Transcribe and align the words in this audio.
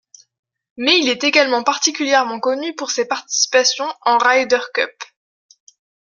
Mais 0.77 0.97
il 0.99 1.09
est 1.09 1.23
également 1.23 1.61
particulièrement 1.63 2.39
connu 2.39 2.73
pour 2.73 2.89
ses 2.89 3.05
participations 3.07 3.85
en 4.01 4.17
Ryder 4.17 4.57
Cup. 4.73 4.89